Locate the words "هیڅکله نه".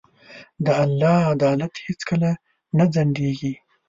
1.85-2.85